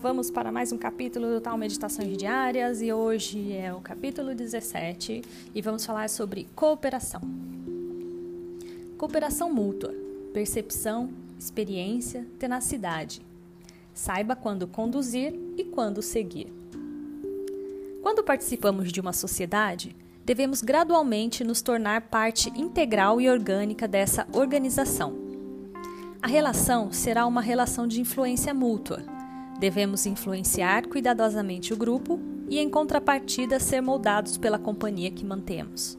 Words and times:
Vamos 0.00 0.30
para 0.30 0.50
mais 0.50 0.72
um 0.72 0.78
capítulo 0.78 1.26
do 1.34 1.40
Tal 1.40 1.58
Meditações 1.58 2.16
Diárias 2.16 2.80
e 2.80 2.92
hoje 2.92 3.52
é 3.52 3.74
o 3.74 3.80
capítulo 3.80 4.34
17 4.34 5.22
e 5.54 5.60
vamos 5.60 5.84
falar 5.84 6.08
sobre 6.08 6.48
cooperação. 6.54 7.20
Cooperação 8.96 9.52
mútua, 9.52 9.92
percepção, 10.32 11.10
experiência, 11.38 12.26
tenacidade. 12.38 13.20
Saiba 13.92 14.34
quando 14.34 14.66
conduzir 14.66 15.34
e 15.58 15.64
quando 15.64 16.00
seguir. 16.00 16.50
Quando 18.00 18.24
participamos 18.24 18.90
de 18.90 19.00
uma 19.00 19.12
sociedade, 19.12 19.94
devemos 20.24 20.62
gradualmente 20.62 21.44
nos 21.44 21.60
tornar 21.60 22.02
parte 22.02 22.48
integral 22.58 23.20
e 23.20 23.28
orgânica 23.28 23.86
dessa 23.86 24.26
organização. 24.32 25.12
A 26.22 26.28
relação 26.28 26.92
será 26.92 27.26
uma 27.26 27.42
relação 27.42 27.86
de 27.86 28.00
influência 28.00 28.54
mútua 28.54 29.21
Devemos 29.58 30.06
influenciar 30.06 30.88
cuidadosamente 30.88 31.72
o 31.72 31.76
grupo 31.76 32.18
e, 32.48 32.58
em 32.58 32.68
contrapartida, 32.68 33.60
ser 33.60 33.80
moldados 33.80 34.36
pela 34.36 34.58
companhia 34.58 35.10
que 35.10 35.24
mantemos. 35.24 35.96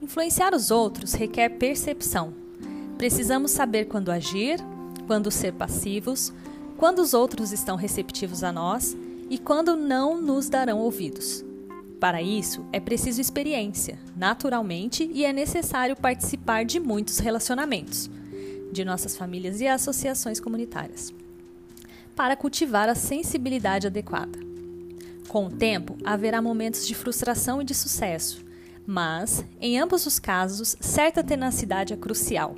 Influenciar 0.00 0.54
os 0.54 0.70
outros 0.70 1.14
requer 1.14 1.48
percepção. 1.50 2.32
Precisamos 2.96 3.50
saber 3.50 3.86
quando 3.86 4.10
agir, 4.10 4.58
quando 5.06 5.30
ser 5.30 5.54
passivos, 5.54 6.32
quando 6.76 7.00
os 7.00 7.14
outros 7.14 7.52
estão 7.52 7.76
receptivos 7.76 8.44
a 8.44 8.52
nós 8.52 8.96
e 9.30 9.38
quando 9.38 9.76
não 9.76 10.20
nos 10.20 10.48
darão 10.48 10.78
ouvidos. 10.78 11.44
Para 11.98 12.22
isso, 12.22 12.64
é 12.72 12.78
preciso 12.78 13.20
experiência, 13.20 13.98
naturalmente, 14.16 15.10
e 15.12 15.24
é 15.24 15.32
necessário 15.32 15.96
participar 15.96 16.64
de 16.64 16.78
muitos 16.78 17.18
relacionamentos, 17.18 18.08
de 18.70 18.84
nossas 18.84 19.16
famílias 19.16 19.60
e 19.60 19.66
associações 19.66 20.38
comunitárias 20.38 21.12
para 22.18 22.34
cultivar 22.34 22.88
a 22.88 22.96
sensibilidade 22.96 23.86
adequada. 23.86 24.40
Com 25.28 25.46
o 25.46 25.50
tempo, 25.52 25.96
haverá 26.04 26.42
momentos 26.42 26.84
de 26.84 26.92
frustração 26.92 27.62
e 27.62 27.64
de 27.64 27.76
sucesso, 27.76 28.44
mas, 28.84 29.44
em 29.60 29.78
ambos 29.78 30.04
os 30.04 30.18
casos, 30.18 30.74
certa 30.80 31.22
tenacidade 31.22 31.92
é 31.92 31.96
crucial. 31.96 32.56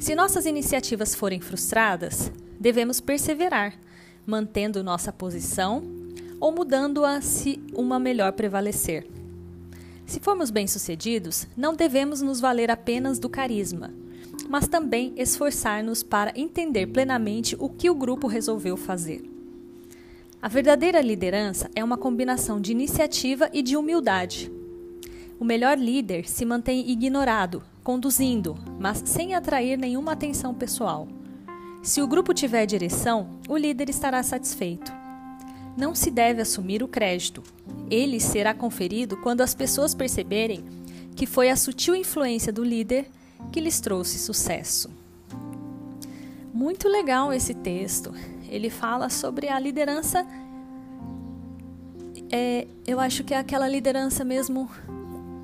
Se 0.00 0.16
nossas 0.16 0.46
iniciativas 0.46 1.14
forem 1.14 1.40
frustradas, 1.40 2.32
devemos 2.58 3.00
perseverar, 3.00 3.72
mantendo 4.26 4.82
nossa 4.82 5.12
posição 5.12 5.84
ou 6.40 6.50
mudando-a 6.50 7.20
se 7.20 7.62
uma 7.72 8.00
melhor 8.00 8.32
prevalecer. 8.32 9.06
Se 10.04 10.18
formos 10.18 10.50
bem-sucedidos, 10.50 11.46
não 11.56 11.72
devemos 11.72 12.20
nos 12.20 12.40
valer 12.40 12.68
apenas 12.68 13.20
do 13.20 13.28
carisma, 13.28 13.94
mas 14.48 14.68
também 14.68 15.12
esforçar-nos 15.16 16.02
para 16.02 16.32
entender 16.38 16.86
plenamente 16.86 17.56
o 17.58 17.68
que 17.68 17.90
o 17.90 17.94
grupo 17.94 18.26
resolveu 18.26 18.76
fazer. 18.76 19.22
A 20.40 20.48
verdadeira 20.48 21.00
liderança 21.00 21.70
é 21.74 21.82
uma 21.82 21.96
combinação 21.96 22.60
de 22.60 22.72
iniciativa 22.72 23.50
e 23.52 23.62
de 23.62 23.76
humildade. 23.76 24.50
O 25.40 25.44
melhor 25.44 25.78
líder 25.78 26.28
se 26.28 26.44
mantém 26.44 26.88
ignorado, 26.90 27.62
conduzindo, 27.82 28.56
mas 28.78 29.02
sem 29.04 29.34
atrair 29.34 29.76
nenhuma 29.76 30.12
atenção 30.12 30.54
pessoal. 30.54 31.08
Se 31.82 32.00
o 32.00 32.06
grupo 32.06 32.34
tiver 32.34 32.66
direção, 32.66 33.38
o 33.48 33.56
líder 33.56 33.88
estará 33.88 34.22
satisfeito. 34.22 34.92
Não 35.76 35.94
se 35.94 36.10
deve 36.10 36.40
assumir 36.40 36.82
o 36.82 36.88
crédito. 36.88 37.42
Ele 37.90 38.18
será 38.18 38.54
conferido 38.54 39.16
quando 39.18 39.40
as 39.42 39.54
pessoas 39.54 39.94
perceberem 39.94 40.64
que 41.14 41.26
foi 41.26 41.50
a 41.50 41.56
sutil 41.56 41.94
influência 41.94 42.52
do 42.52 42.64
líder 42.64 43.08
que 43.52 43.60
lhes 43.60 43.80
trouxe 43.80 44.18
sucesso. 44.18 44.90
Muito 46.52 46.88
legal 46.88 47.32
esse 47.32 47.52
texto. 47.52 48.14
Ele 48.48 48.70
fala 48.70 49.10
sobre 49.10 49.48
a 49.48 49.58
liderança. 49.58 50.26
É, 52.30 52.66
eu 52.86 52.98
acho 52.98 53.22
que 53.24 53.34
é 53.34 53.38
aquela 53.38 53.68
liderança 53.68 54.24
mesmo. 54.24 54.70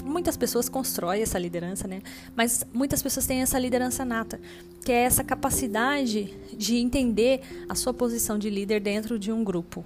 Muitas 0.04 0.36
pessoas 0.36 0.68
constroem 0.68 1.22
essa 1.22 1.38
liderança, 1.38 1.86
né? 1.86 2.02
Mas 2.34 2.64
muitas 2.72 3.02
pessoas 3.02 3.26
têm 3.26 3.42
essa 3.42 3.58
liderança 3.58 4.04
nata, 4.04 4.40
que 4.84 4.90
é 4.90 5.02
essa 5.02 5.22
capacidade 5.22 6.34
de 6.56 6.76
entender 6.76 7.40
a 7.68 7.74
sua 7.74 7.92
posição 7.92 8.38
de 8.38 8.48
líder 8.48 8.80
dentro 8.80 9.18
de 9.18 9.30
um 9.30 9.44
grupo. 9.44 9.84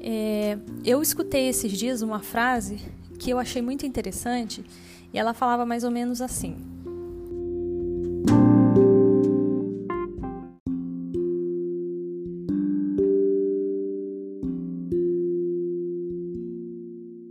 É, 0.00 0.58
eu 0.84 1.02
escutei 1.02 1.48
esses 1.48 1.72
dias 1.72 2.02
uma 2.02 2.20
frase 2.20 2.80
que 3.16 3.30
eu 3.30 3.38
achei 3.38 3.62
muito 3.62 3.86
interessante 3.86 4.64
e 5.12 5.18
ela 5.18 5.32
falava 5.34 5.64
mais 5.64 5.84
ou 5.84 5.90
menos 5.90 6.20
assim: 6.20 6.56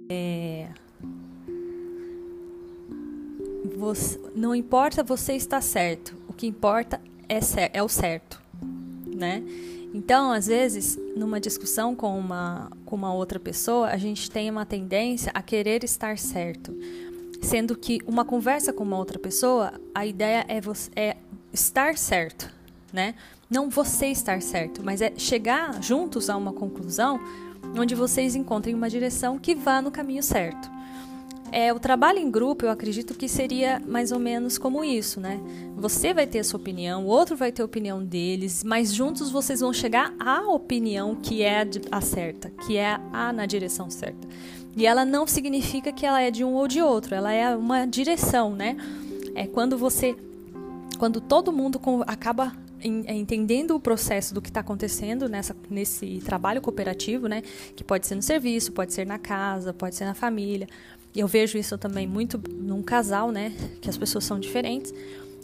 é, 0.09 0.69
não 4.35 4.53
importa 4.53 5.03
você 5.03 5.33
estar 5.33 5.61
certo, 5.61 6.15
o 6.27 6.33
que 6.33 6.45
importa 6.45 6.99
é, 7.29 7.39
é 7.73 7.83
o 7.83 7.87
certo, 7.87 8.41
né? 9.05 9.43
Então, 9.93 10.31
às 10.31 10.47
vezes, 10.47 10.99
numa 11.15 11.39
discussão 11.39 11.95
com 11.95 12.17
uma, 12.17 12.69
com 12.85 12.95
uma 12.95 13.13
outra 13.13 13.39
pessoa, 13.39 13.87
a 13.87 13.97
gente 13.97 14.29
tem 14.29 14.49
uma 14.49 14.65
tendência 14.65 15.31
a 15.33 15.41
querer 15.41 15.83
estar 15.83 16.17
certo. 16.17 16.75
Sendo 17.41 17.75
que 17.77 17.99
uma 18.05 18.25
conversa 18.25 18.73
com 18.73 18.83
uma 18.83 18.97
outra 18.97 19.17
pessoa, 19.17 19.73
a 19.93 20.05
ideia 20.05 20.45
é, 20.47 20.59
você, 20.59 20.91
é 20.95 21.17
estar 21.53 21.97
certo, 21.97 22.51
né? 22.91 23.15
Não 23.49 23.69
você 23.69 24.07
estar 24.07 24.41
certo, 24.41 24.83
mas 24.83 25.01
é 25.01 25.13
chegar 25.17 25.81
juntos 25.81 26.29
a 26.29 26.35
uma 26.35 26.51
conclusão 26.51 27.19
onde 27.77 27.95
vocês 27.95 28.35
encontrem 28.35 28.75
uma 28.75 28.89
direção 28.89 29.37
que 29.37 29.55
vá 29.55 29.81
no 29.81 29.91
caminho 29.91 30.23
certo. 30.23 30.74
É, 31.51 31.71
o 31.71 31.79
trabalho 31.79 32.19
em 32.19 32.29
grupo, 32.29 32.65
eu 32.65 32.69
acredito 32.69 33.13
que 33.13 33.27
seria 33.29 33.81
mais 33.87 34.11
ou 34.11 34.19
menos 34.19 34.57
como 34.57 34.83
isso, 34.83 35.19
né? 35.19 35.39
Você 35.75 36.13
vai 36.13 36.27
ter 36.27 36.39
a 36.39 36.43
sua 36.43 36.59
opinião, 36.59 37.05
o 37.05 37.07
outro 37.07 37.35
vai 37.35 37.51
ter 37.51 37.61
a 37.61 37.65
opinião 37.65 38.03
deles, 38.03 38.63
mas 38.63 38.93
juntos 38.93 39.31
vocês 39.31 39.59
vão 39.59 39.71
chegar 39.71 40.13
à 40.19 40.41
opinião 40.47 41.15
que 41.15 41.43
é 41.43 41.65
a 41.91 42.01
certa, 42.01 42.49
que 42.65 42.77
é 42.77 42.99
a 43.13 43.31
na 43.31 43.45
direção 43.45 43.89
certa. 43.89 44.27
E 44.75 44.85
ela 44.85 45.05
não 45.05 45.25
significa 45.25 45.91
que 45.93 46.05
ela 46.05 46.21
é 46.21 46.29
de 46.29 46.43
um 46.43 46.53
ou 46.53 46.67
de 46.67 46.81
outro, 46.81 47.15
ela 47.15 47.31
é 47.31 47.55
uma 47.55 47.85
direção, 47.85 48.53
né? 48.53 48.75
É 49.33 49.47
quando 49.47 49.77
você, 49.77 50.15
quando 50.97 51.21
todo 51.21 51.53
mundo 51.53 51.79
acaba 52.05 52.53
é, 52.81 53.13
entendendo 53.13 53.75
o 53.75 53.79
processo 53.79 54.33
do 54.33 54.41
que 54.41 54.49
está 54.49 54.59
acontecendo 54.59 55.29
nessa, 55.29 55.55
nesse 55.69 56.19
trabalho 56.25 56.61
cooperativo, 56.61 57.27
né? 57.27 57.41
Que 57.75 57.83
pode 57.83 58.05
ser 58.05 58.15
no 58.15 58.21
serviço, 58.21 58.73
pode 58.73 58.93
ser 58.93 59.07
na 59.07 59.17
casa, 59.17 59.73
pode 59.73 59.95
ser 59.95 60.05
na 60.05 60.13
família. 60.13 60.67
Eu 61.15 61.27
vejo 61.27 61.57
isso 61.57 61.77
também 61.77 62.05
muito 62.05 62.39
num 62.49 62.81
casal, 62.81 63.31
né? 63.31 63.53
Que 63.81 63.89
as 63.89 63.97
pessoas 63.97 64.23
são 64.23 64.39
diferentes. 64.39 64.93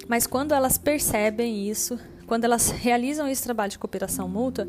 Mas 0.07 0.27
quando 0.27 0.53
elas 0.53 0.77
percebem 0.77 1.69
isso, 1.69 1.97
quando 2.27 2.43
elas 2.43 2.69
realizam 2.69 3.27
esse 3.27 3.43
trabalho 3.43 3.71
de 3.71 3.79
cooperação 3.79 4.27
mútua, 4.27 4.67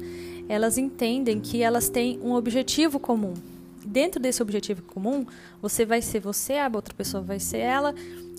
elas 0.48 0.78
entendem 0.78 1.40
que 1.40 1.62
elas 1.62 1.88
têm 1.88 2.20
um 2.22 2.32
objetivo 2.34 3.00
comum, 3.00 3.34
dentro 3.84 4.20
desse 4.20 4.42
objetivo 4.42 4.82
comum, 4.82 5.26
você 5.60 5.84
vai 5.84 6.00
ser 6.00 6.20
você, 6.20 6.54
a 6.54 6.70
outra 6.72 6.94
pessoa 6.94 7.22
vai 7.22 7.38
ser 7.38 7.58
ela, 7.58 7.94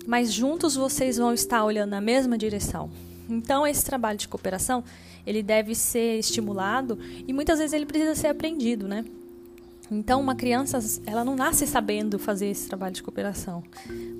mas 0.06 0.32
juntos 0.32 0.74
vocês 0.74 1.16
vão 1.16 1.32
estar 1.32 1.64
olhando 1.64 1.90
na 1.90 2.00
mesma 2.00 2.36
direção. 2.36 2.90
Então, 3.28 3.66
esse 3.66 3.84
trabalho 3.84 4.18
de 4.18 4.28
cooperação, 4.28 4.84
ele 5.26 5.42
deve 5.42 5.74
ser 5.74 6.18
estimulado 6.18 6.98
e 7.26 7.32
muitas 7.32 7.58
vezes 7.58 7.72
ele 7.72 7.86
precisa 7.86 8.14
ser 8.14 8.28
aprendido, 8.28 8.86
né? 8.86 9.04
Então, 9.90 10.20
uma 10.20 10.34
criança, 10.34 10.78
ela 11.06 11.24
não 11.24 11.36
nasce 11.36 11.66
sabendo 11.66 12.18
fazer 12.18 12.48
esse 12.48 12.66
trabalho 12.66 12.94
de 12.94 13.02
cooperação, 13.02 13.62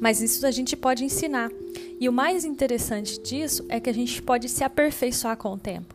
mas 0.00 0.20
isso 0.20 0.46
a 0.46 0.50
gente 0.50 0.76
pode 0.76 1.04
ensinar. 1.04 1.50
E 1.98 2.08
o 2.08 2.12
mais 2.12 2.44
interessante 2.44 3.20
disso 3.22 3.64
é 3.68 3.80
que 3.80 3.88
a 3.88 3.94
gente 3.94 4.20
pode 4.22 4.48
se 4.48 4.62
aperfeiçoar 4.62 5.36
com 5.36 5.52
o 5.52 5.58
tempo. 5.58 5.94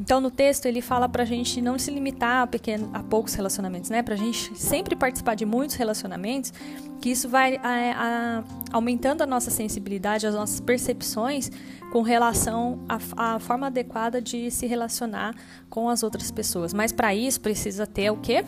Então, 0.00 0.18
no 0.18 0.30
texto, 0.30 0.64
ele 0.64 0.80
fala 0.80 1.06
para 1.06 1.24
a 1.24 1.26
gente 1.26 1.60
não 1.60 1.78
se 1.78 1.90
limitar 1.90 2.44
a, 2.44 2.46
pequeno, 2.46 2.88
a 2.94 3.02
poucos 3.02 3.34
relacionamentos, 3.34 3.90
né? 3.90 4.02
Para 4.02 4.14
a 4.14 4.16
gente 4.16 4.58
sempre 4.58 4.96
participar 4.96 5.34
de 5.34 5.44
muitos 5.44 5.76
relacionamentos, 5.76 6.54
que 7.02 7.10
isso 7.10 7.28
vai 7.28 7.56
a, 7.56 7.62
a, 7.62 8.44
aumentando 8.72 9.20
a 9.22 9.26
nossa 9.26 9.50
sensibilidade, 9.50 10.26
as 10.26 10.34
nossas 10.34 10.58
percepções 10.58 11.50
com 11.92 12.00
relação 12.00 12.78
à, 12.88 13.38
forma 13.38 13.66
adequada 13.66 14.22
de 14.22 14.50
se 14.50 14.66
relacionar 14.66 15.34
com 15.68 15.90
as 15.90 16.02
outras 16.02 16.30
pessoas. 16.30 16.72
Mas 16.72 16.92
para 16.92 17.14
isso, 17.14 17.38
precisa 17.38 17.86
ter 17.86 18.10
o 18.10 18.16
quê? 18.16 18.42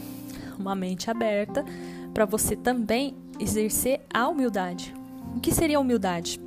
Uma 0.58 0.74
mente 0.74 1.10
aberta 1.10 1.64
para 2.12 2.24
você 2.24 2.54
também 2.56 3.16
exercer 3.38 4.00
a 4.12 4.28
humildade. 4.28 4.94
O 5.34 5.40
que 5.40 5.52
seria 5.52 5.80
humildade? 5.80 6.40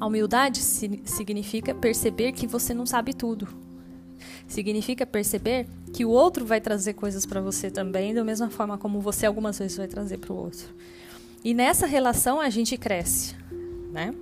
A 0.00 0.06
humildade 0.06 0.60
significa 0.60 1.74
perceber 1.74 2.32
que 2.32 2.46
você 2.46 2.74
não 2.74 2.84
sabe 2.84 3.14
tudo, 3.14 3.48
Significa 4.46 5.06
perceber 5.06 5.66
que 5.92 6.04
o 6.04 6.10
outro 6.10 6.44
vai 6.44 6.60
trazer 6.60 6.94
coisas 6.94 7.24
para 7.24 7.40
você 7.40 7.70
também, 7.70 8.14
da 8.14 8.24
mesma 8.24 8.50
forma 8.50 8.76
como 8.76 9.00
você 9.00 9.26
algumas 9.26 9.58
vezes 9.58 9.76
vai 9.76 9.88
trazer 9.88 10.18
para 10.18 10.32
o 10.32 10.36
outro. 10.36 10.66
E 11.42 11.54
nessa 11.54 11.86
relação 11.86 12.40
a 12.40 12.50
gente 12.50 12.76
cresce, 12.76 13.34
né? 13.92 14.14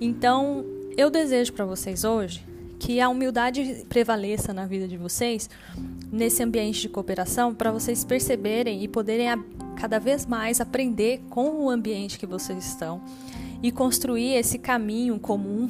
Então, 0.00 0.64
eu 0.96 1.10
desejo 1.10 1.52
para 1.52 1.64
vocês 1.64 2.04
hoje 2.04 2.44
que 2.78 3.00
a 3.00 3.08
humildade 3.08 3.84
prevaleça 3.88 4.52
na 4.52 4.66
vida 4.66 4.86
de 4.86 4.96
vocês 4.96 5.48
nesse 6.10 6.42
ambiente 6.42 6.80
de 6.80 6.88
cooperação 6.88 7.54
para 7.54 7.72
vocês 7.72 8.04
perceberem 8.04 8.82
e 8.82 8.88
poderem 8.88 9.26
cada 9.76 9.98
vez 9.98 10.26
mais 10.26 10.60
aprender 10.60 11.20
com 11.30 11.64
o 11.64 11.70
ambiente 11.70 12.18
que 12.18 12.26
vocês 12.26 12.64
estão 12.66 13.02
e 13.62 13.70
construir 13.72 14.34
esse 14.34 14.58
caminho 14.58 15.18
comum 15.18 15.68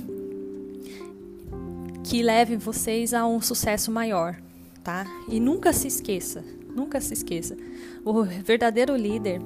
que 2.04 2.22
leve 2.22 2.56
vocês 2.56 3.12
a 3.12 3.26
um 3.26 3.40
sucesso 3.40 3.90
maior, 3.90 4.36
tá? 4.84 5.04
E 5.28 5.40
nunca 5.40 5.72
se 5.72 5.88
esqueça, 5.88 6.44
nunca 6.74 7.00
se 7.00 7.14
esqueça, 7.14 7.56
o 8.04 8.22
verdadeiro 8.22 8.94
líder 8.96 9.40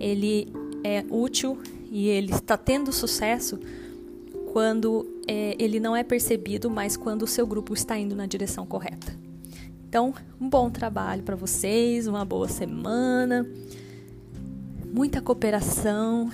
ele 0.00 0.50
é 0.82 1.04
útil 1.10 1.58
e 1.90 2.08
ele 2.08 2.32
está 2.32 2.56
tendo 2.56 2.92
sucesso 2.92 3.58
quando 4.52 5.06
é, 5.26 5.54
ele 5.58 5.78
não 5.78 5.94
é 5.94 6.02
percebido, 6.02 6.70
mas 6.70 6.96
quando 6.96 7.22
o 7.22 7.26
seu 7.26 7.46
grupo 7.46 7.74
está 7.74 7.98
indo 7.98 8.16
na 8.16 8.26
direção 8.26 8.66
correta. 8.66 9.12
Então, 9.88 10.12
um 10.40 10.48
bom 10.48 10.70
trabalho 10.70 11.22
para 11.22 11.36
vocês, 11.36 12.06
uma 12.06 12.24
boa 12.24 12.48
semana, 12.48 13.46
muita 14.92 15.20
cooperação, 15.20 16.30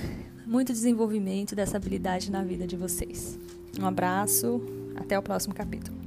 muito 0.46 0.72
desenvolvimento 0.72 1.55
dessa 1.55 1.76
habilidade 1.76 2.31
na 2.31 2.43
vida 2.43 2.66
de 2.66 2.76
vocês. 2.76 3.38
Um 3.81 3.87
abraço, 3.87 4.61
até 4.96 5.19
o 5.19 5.22
próximo 5.22 5.55
capítulo. 5.55 6.03